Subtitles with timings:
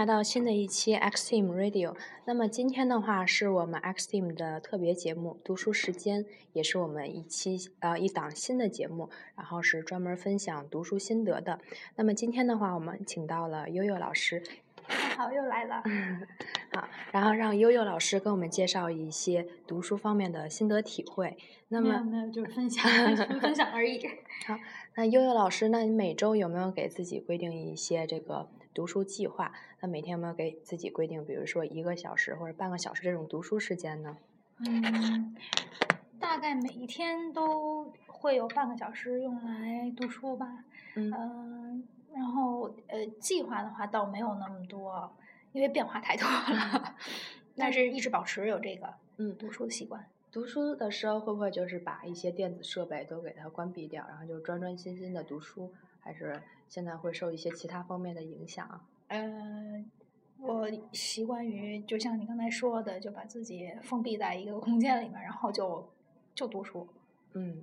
[0.00, 1.94] 来到新的一期 X Team Radio。
[2.24, 11.60] 那么今天的话是我们 X Team 的特别节目——读书时间，也是我们一期呃一档新的节目，然后是专门分享读书心得的。
[11.96, 14.42] 那么今天的话，我们请到了悠悠老师。
[15.18, 15.82] 好，又来了。
[16.72, 21.36] 好，然后让悠悠老师跟我们介绍一些读书方面的心得体会。
[21.68, 22.86] 那么没有，就是分享
[23.38, 24.00] 分享而已。
[24.48, 24.58] 好，
[24.96, 28.48] 那悠悠老师，那你每周有没有给自己规定一些这个？
[28.72, 34.16] 读书计划，那每天有没有给自己规定，比如说一个小时或者半个小时这种读书时间呢？
[34.58, 35.34] 嗯，
[36.18, 40.64] 大概每一天都会有半个小时用来读书吧。
[40.94, 45.12] 嗯，然后呃，计划的话倒没有那么多，
[45.52, 46.96] 因为变化太多了。
[47.56, 50.06] 但是一直保持有这个嗯读书的习惯。
[50.30, 55.72] 读书的时候会不会就是把一些电子设备都给它关闭掉，然后就专专心心的读书？
[56.00, 58.86] 还是现在会受一些其他方面的影响？
[59.08, 59.84] 呃，
[60.38, 65.92] 我习惯于就像你刚才说的，就把自己封闭在一个空间里面，然后就
[66.34, 66.88] 就读书。
[67.32, 67.62] 嗯，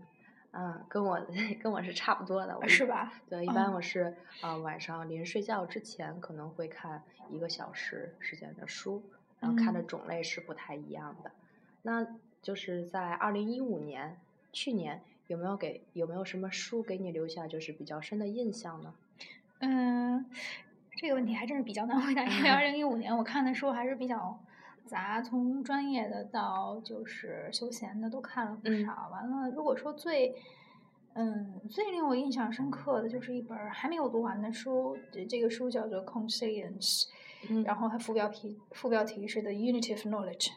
[0.51, 1.19] 啊，跟我
[1.61, 3.13] 跟我是差不多的，我是吧？
[3.29, 9.03] 对，一般我是啊晚上临睡觉之前可能会看一个小时时间的书，
[9.39, 11.31] 然后看的种类是不太一样的。
[11.81, 12.05] 那
[12.41, 14.19] 就是在二零一五年，
[14.51, 15.01] 去年。
[15.27, 18.93] 有没有给有没有什么书给你留下就是比较深的印象呢？
[19.59, 20.25] 嗯，
[20.95, 24.39] 这个问题还真是比较难回答，因为 二零一五年我看的书还是比较
[24.85, 29.09] 杂，从专业的到就是休闲的都看了不少。
[29.11, 30.35] 完了，如果说最
[31.15, 37.07] 嗯最令我印象深刻的就是一本还没有读完的书，这个书叫做《Conscience》，
[37.65, 40.49] 然后它副标题副标题是《The Unity of Knowledge》，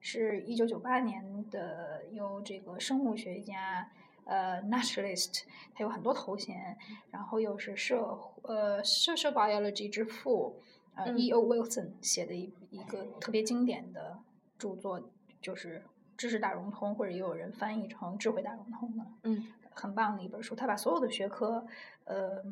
[0.00, 3.90] 是一九九八年的，由这个生物学家。
[4.24, 5.42] 呃，naturalist，
[5.74, 6.76] 他有很多头衔，
[7.10, 10.60] 然后又是社呃 social biology 之父，
[10.94, 11.44] 呃，E.O.
[11.46, 14.18] Wilson 写的一一个特别经典的
[14.58, 15.78] 著作，就是
[16.16, 20.54] 《知识大融通》，或者也有人翻译成《智慧大融通》的，嗯，很棒的一本书。
[20.54, 21.66] 他把所有的学科，
[22.04, 22.42] 呃，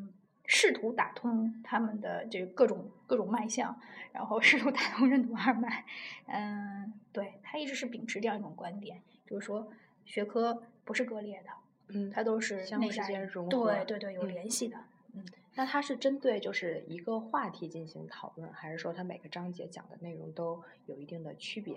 [0.45, 3.79] 试图打通他们的这各种各种脉象，
[4.11, 5.85] 然后试图打通任督二脉。
[6.27, 9.71] 嗯，对他一直是秉持这样一种观点，就是说
[10.05, 11.49] 学科不是割裂的。
[11.87, 14.77] 嗯，它都是相互之间融合，对对对，有联系的。
[15.13, 15.23] 嗯，
[15.55, 21.75] 那它是针对就是一个话题进行讨论，还是说它每个章节讲的内容都有一定的区别？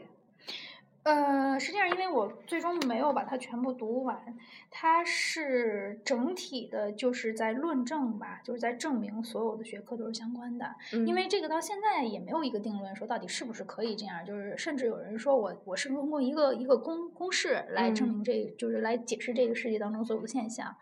[1.06, 4.36] 呃，实际上，因为我最终没有把它全部读完，
[4.72, 10.74] 它是整体的，就是在论证吧，就是在证明所有的学科都是相关的。
[11.06, 14.26] 因为这个到现在也没有一个定论，说到底是不是可以这样。
[14.26, 20.74] 就是甚至有人说我我是通过一个一个公公式来证明这，就是来解释这个世界当中所有的现象。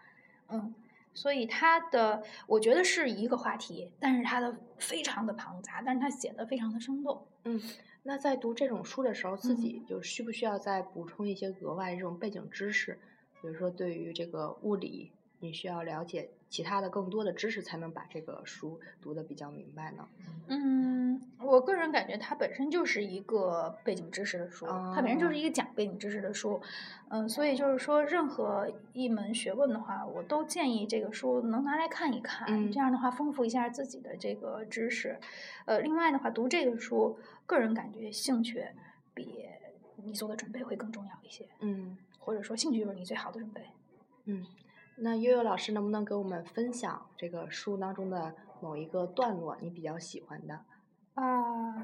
[0.48, 0.74] 嗯，
[1.12, 7.26] 所以它的我觉得是一个话题，但是它的非常的庞杂，但是它写的非常的生动。
[7.44, 7.60] 嗯。
[8.06, 12.98] 那在读这种书的时候，自己就需不需要再补充一些额外这种背景知识？
[13.40, 15.10] 比如说，对于这个物理，
[15.44, 20.08] 你需要了解其他的更多的知识，才能把这个书读得比较明白呢？
[20.46, 26.58] 嗯，我个人感觉它本身就是一个背景知识的书，它本身就是一个讲背景知识的书。
[27.08, 35.20] 嗯，所以就是说，任何一门学问的话，我都建议这个书能拿来看一看，这样的话丰富一下自己的这个知识。
[35.66, 38.64] 呃，另外的话，读这个书，个人感觉兴趣
[39.12, 39.44] 比
[39.96, 41.46] 你做的准备会更重要一些。
[41.60, 43.60] 嗯，或者说兴趣就是你最好的准备。
[44.26, 44.46] 嗯，
[44.96, 48.34] 那悠悠老师能不能给我们分享这个书当中的？
[48.60, 50.58] 某一个段落你比较喜欢的
[51.16, 51.74] 啊，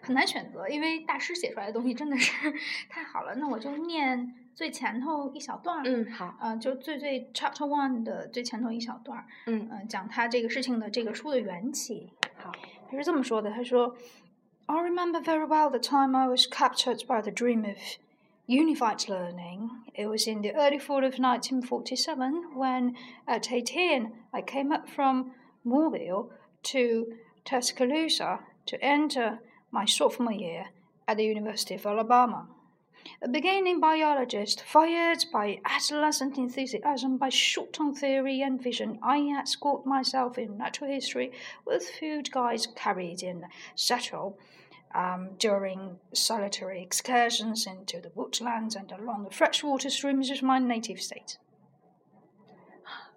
[0.00, 2.32] 很难选择，因为大师写出来的东西真的是
[2.88, 3.34] 太好了。
[3.34, 5.82] 那我就念最前头一小段儿。
[5.84, 6.34] 嗯，好。
[6.40, 9.26] 啊，就最最 chapter one 的最前头一小段儿。
[9.46, 12.10] 嗯嗯，讲他这个事情的这个书的缘起。
[12.38, 12.50] 好，
[12.90, 13.94] 他是这么说的：他说
[14.64, 17.76] ，I remember very well the time I was captured by the dream of
[18.46, 19.70] unified learning.
[19.94, 22.96] It was in the early fall of 1947 when,
[23.26, 25.32] at 18, I came up from
[25.64, 26.30] Mobile
[26.64, 27.12] to
[27.44, 29.40] Tuscaloosa to enter
[29.70, 30.66] my sophomore year
[31.08, 32.48] at the University of Alabama.
[33.22, 39.48] A beginning biologist, fired by adolescent enthusiasm by short-term theory and vision, I had
[39.84, 41.30] myself in natural history
[41.64, 43.46] with field guides carried in
[43.76, 44.38] satchel
[44.93, 51.01] um, during solitary excursions into the woodlands and along the freshwater streams of my native
[51.01, 51.37] state.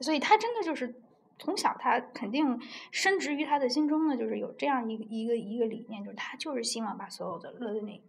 [0.01, 0.95] 所以，他真的就是
[1.39, 2.61] 从小他肯定
[2.91, 8.01] 深植于他的心中呢，就是有这样一个一个一个理念，就是他就是希望把所有的 learning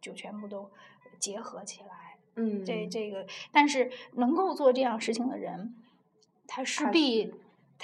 [0.00, 0.70] 就全部都
[1.18, 2.16] 结合起来。
[2.36, 5.74] 嗯，这这个，但是能够做这样事情的人，
[6.46, 7.34] 他势必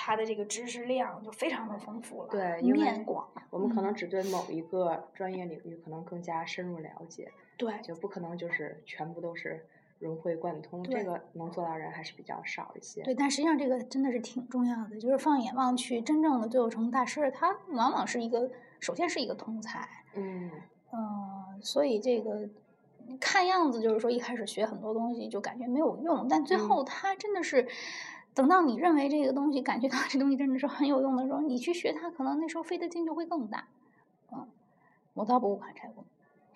[0.04, 3.30] 他的这个知识量就非常的丰富了，对，面广。
[3.52, 9.64] 我们可能嗯只对某一个专业领域可能更加深入了解，对，就不可能就是全部都是
[10.00, 13.04] 融会贯通，这个能做到人还是比较少一些。
[13.04, 18.50] 对，但实际上这个真的是挺重要的，就是放眼望去，真正的最后成大师，他往往是一个，
[18.80, 20.50] 首先是一个通才，嗯，
[20.92, 22.50] 嗯，所以这个
[23.20, 27.68] 看样子就是说一开始学很多东西就感觉没有用，但最嗯后他真的是。
[28.34, 33.68] 等到你认为这个东西，感觉到这东西真的是很有用的时候，你去学它，可能那时候费的劲就会更大。
[34.32, 34.48] 嗯，
[35.14, 36.06] 磨刀不误砍柴工。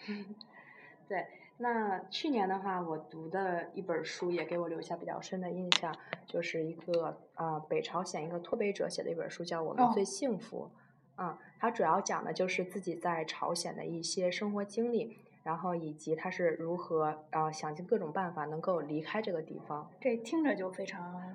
[1.07, 1.25] 对。
[1.57, 5.95] 那去年的话，我读的一本书也给我留下比较深的印象，
[6.25, 10.69] 就是一个呃北朝鲜一个脱北者写的一本书，叫《我们哦最幸福》。
[11.17, 19.89] 嗯，它主要讲的就是自己在朝鲜的一些生活经历，然后以及他是如何呃想尽各种办法能够离开这个地方。
[20.01, 21.33] 这听着就非常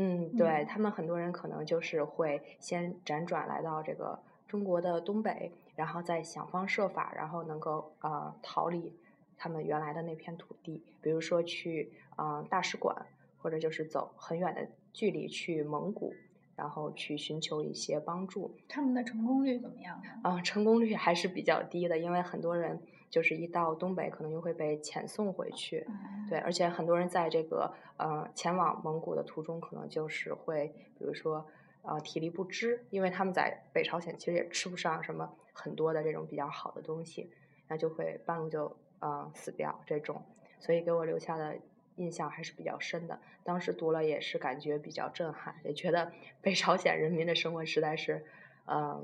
[0.00, 8.94] 嗯，对嗯他们很多人可能就是会先辗转来到这个中国的东北，然后再想方设法，然后能够呃逃离
[9.36, 13.06] 他们原来的那片土地，比如说去呃大使馆，
[13.42, 16.14] 或者就是走很远的距离去蒙古，
[16.56, 18.56] 然后去寻求一些帮助。
[18.68, 20.10] 他们的成功率怎么样呢？
[20.22, 22.80] 啊、成功率还是比较低的，因为很多人
[23.10, 25.86] 就是一到东北，可能又会被遣送回去。
[25.88, 30.68] 嗯对，而且很多人在这个呃前往蒙古的途中，可能就是会，
[30.98, 31.46] 比如说
[31.82, 37.30] 呃体力不支，因为他们在北朝鲜其实也吃不上什么很多的这种比较好的东西，
[37.66, 40.22] 那就会半路就呃死掉这种，
[40.60, 41.56] 所以给我留下的
[41.96, 43.18] 印象还是比较深的。
[43.42, 46.12] 当时读了也是感觉比较震撼，也觉得
[46.42, 48.24] 北朝鲜人民的生活实在是
[48.66, 49.02] 嗯、呃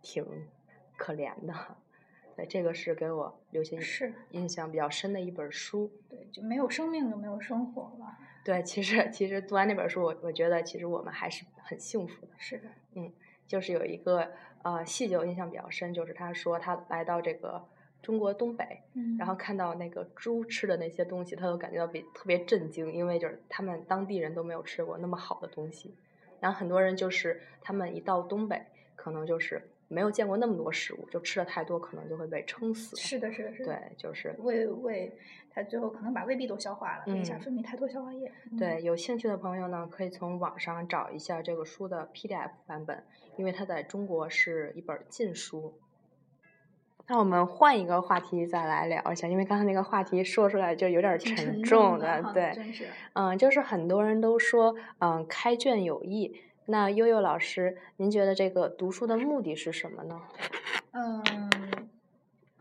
[0.00, 0.26] 挺
[0.96, 1.54] 可怜的。
[2.36, 5.90] 对，这个是给我留下是印象比较深的一本书。
[6.08, 8.16] 对，就没有生命就没有生活了。
[8.44, 12.32] 对，其实其实读完那本书，我我觉得其实我们还是很幸福的。
[12.38, 13.12] 是的，嗯
[13.46, 14.32] 就是有一个
[14.62, 17.62] 呃细节我印象比较深，就是他说他来到这个
[18.00, 25.94] 中国东北，嗯，然后看到那个猪吃的那些东西，他都感觉到比特别震惊，因为就是他们当地人都没有吃过那么好的东西。
[26.40, 28.64] 然后很多人就是他们一到东北，
[28.96, 32.96] 可能就是没有见过那么多食物，就吃的太多，可能就会被撑死。
[32.96, 33.66] 是的，是的，是的。
[33.66, 35.12] 对，就是胃胃，
[35.50, 38.32] 它最后可能把胃壁都消化了，一下嗯分泌太多消化液。
[38.50, 43.04] 嗯，对，有兴趣的朋友呢，可以从网上找一下这个书的 PDF 版本，
[43.36, 45.78] 因为它在中国是一本禁书。
[47.08, 52.86] 那我们换一个话题再来聊一下，因为刚才那个话题说出来就有点儿挺沉重的，对，真是。
[53.14, 56.40] 嗯，就是很多人都说，嗯，开卷有益。
[56.66, 60.22] 那悠悠老师，您觉得这个读书的目的是什么呢？
[60.92, 61.50] 嗯，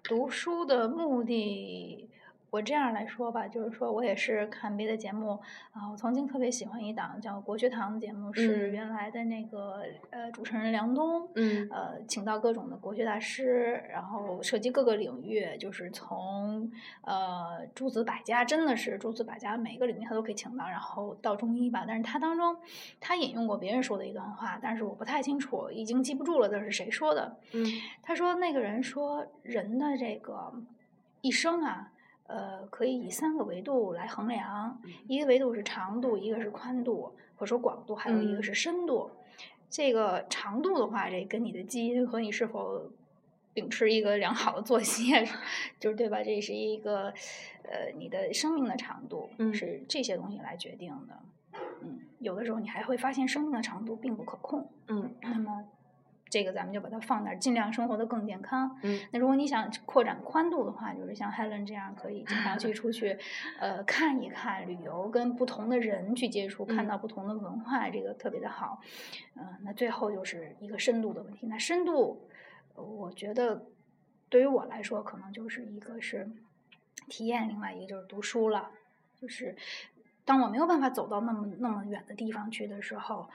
[0.04, 2.10] 读书的目的，
[2.52, 5.40] 我这样来说吧，就是说我也是看别的节目
[5.72, 16.70] 啊，我曾经特别喜欢一档叫国学堂的节目，是嗯原来的那个呃主持人梁冬，嗯呃，请到各种的国学大师，然后涉及各个领域，就是从
[17.06, 21.86] 呃诸子百家，真的是诸子百家，每个领域他都可以请到，然后到中医吧。
[21.88, 22.58] 但是他当中，
[23.00, 27.38] 他引用过别人说的一段话，但是我不太清楚，已经记不住了，这是谁说的？
[27.54, 27.66] 嗯
[28.04, 30.54] 他说那个人说人的这个
[31.22, 31.94] 一生啊，
[32.32, 39.12] 呃，可以以三个维度来衡量，一个维度是长度，一个是宽度，或者说广度，还有一个嗯是深度。
[39.70, 42.90] 这个长度的话，这跟你的基因和你是否
[43.54, 45.22] 秉持一个良好的作息啊，
[45.80, 46.24] 就是对吧？
[46.24, 47.14] 这是一个
[47.64, 51.20] 呃你的生命的长度，嗯是这些东西来决定的。
[51.82, 54.70] 嗯，有的时候你还会发现生命的长度并不可控。
[54.88, 55.66] 嗯那么
[56.32, 58.76] 这个咱们就把它放那儿，尽量生活的更健康。
[58.84, 63.18] 嗯那如果你想扩展宽度的话，就是像 Helen 这样，可以经常去 出去，
[63.60, 68.82] 呃，看一看旅游，跟不同的人去接触，看嗯到不同的文化，这个特别的好。
[69.36, 71.46] 嗯、那最后就是一个深度的问题。
[71.48, 72.26] 那深度，
[72.76, 73.66] 呃我觉得
[74.30, 76.30] 对于我来说，可能就是一个是
[77.10, 78.72] 体验，另外一个就是读书了。
[79.22, 79.56] 就是
[80.24, 83.30] 当我没有办法走到那么那么远的地方去的时候，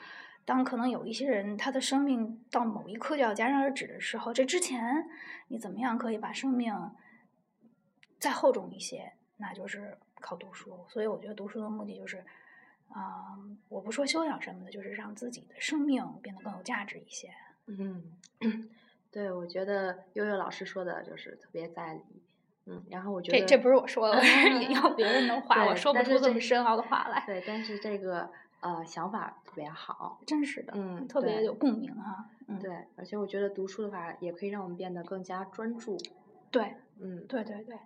[0.46, 5.06] 当可能有一些人他的生命到某一刻就要戛然而止的时候，这之前
[5.48, 6.72] 你怎么样可以把生命
[8.18, 9.12] 再厚重一些？
[9.36, 10.86] 那就是靠读书。
[10.88, 12.24] 所以我觉得读书的目的就是，
[12.88, 13.36] 啊、
[13.68, 17.30] 我不说修养什么的，就是让自己的生命变得更有价值一些。
[17.66, 18.12] 嗯，
[19.10, 22.22] 对，我觉得悠悠老师说的就是特别在理。
[22.66, 27.24] 嗯，然后我觉得这这不是我说的，我是引用 别人的话，我说不出这么深奥的话来。
[27.26, 28.30] 对，但是这个
[28.66, 30.18] 呃想法特别好。
[30.26, 32.26] 真是的，嗯特别有共鸣哈。
[32.48, 35.96] 嗯，对，而且我觉得读书的话，也可以让我们变得更加专注。
[36.50, 37.78] 对嗯，对对对，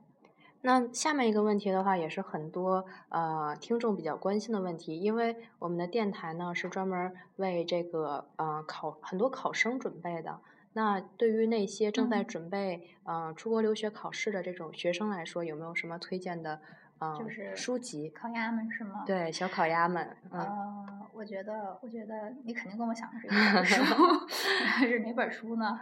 [0.63, 10.39] 那下面一个问题的话，也是很多呃听众比较关心的问题，因为我们的电台呢是专门为这个呃考很多考生准备的。
[10.73, 16.61] 那对于那些正在准备呃出国留学考试的这种学生来说，有没有什么推荐的
[16.99, 18.11] 呃就是书籍？
[18.11, 19.03] 烤鸭们是吗？。
[19.07, 23.83] 对，小烤鸭们，嗯，呃，我觉得，我觉得你肯定跟我想的是一本书，
[24.87, 25.81] 是哪本书呢？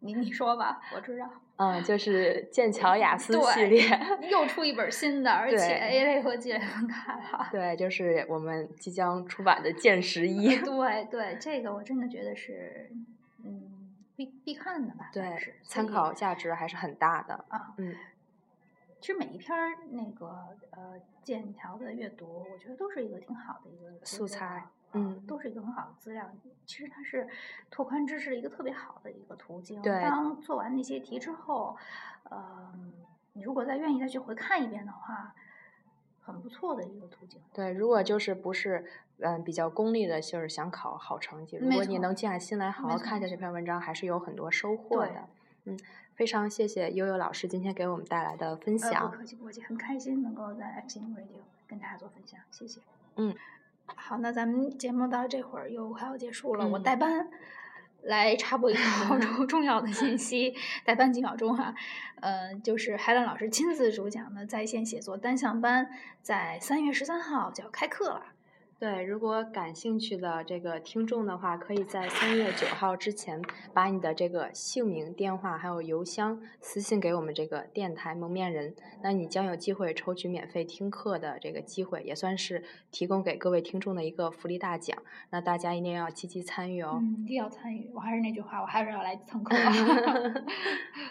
[0.00, 1.28] 你你说吧，我知道。
[1.58, 3.82] 嗯，就是剑桥雅思系列，
[4.30, 7.48] 又出一本新的，而且 A 类和 G 类分开了。
[7.50, 10.50] 对，就是我们即将出版的《剑十一》。
[10.64, 13.06] 对对，这个我真的觉得是，嗯，
[14.16, 15.10] 必必看的吧。
[15.12, 17.44] 对是，参考价值还是很大的。
[17.48, 17.74] 啊。
[17.76, 17.94] 嗯，
[19.00, 26.30] 其实每一篇儿那个呃剑桥的阅读，我觉得都是一个挺好的一个素材啊嗯都是一个很好的资料。
[26.64, 27.28] 其实它是
[27.70, 29.82] 拓宽知识的一个特别好的一个途径。
[29.82, 31.76] 对当做完那些题之后，
[32.30, 32.72] 呃，
[33.34, 35.34] 你如果再愿意再去回看一遍的话，
[36.32, 37.40] 很不错的一个途径。
[37.52, 38.84] 对，如果就是不是
[39.20, 45.28] 嗯比较功利的，就是想考好成绩，如果你能静下心来好好看一下这篇文章，还是有很多收获对的。
[45.64, 45.78] 嗯，
[46.14, 49.16] 非常谢谢悠悠老师今天给我们带来的分呃，享不。
[49.16, 52.80] 客气不客气，很开心能够在 in Radio 跟大家做分享，谢谢。
[53.16, 53.34] 嗯，
[53.86, 57.28] 好，那咱们节目到这会儿又快要结束了，我嗯代班
[58.06, 61.74] 来插播一条重 重要的信息，待班几秒钟哈、
[62.20, 65.88] 呃，就是海兰老师亲自主讲的在线写作单项班，
[66.22, 68.35] 在三月十三号就要开课了。
[68.78, 73.40] 对，如果感兴趣的这个听众的话，可以在三月九号之前
[73.72, 84.98] 把你的这个姓名、电话还有邮箱私信给我们这个电台蒙面人，那你将有机会抽取免费听课的这个机会，也算是提供给各位听众的一个福利大奖。
[85.30, 86.98] 那大家一定要积极参与哦。
[87.00, 87.90] 嗯，一定要参与。
[87.94, 89.56] 我还是那句话，我还是要来蹭课。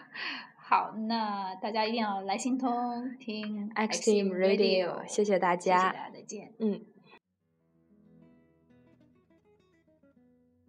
[0.55, 6.53] 好，那大家一定要来心通听 X Team Radio，谢谢大谢谢家大家，再见。
[6.59, 6.94] 嗯。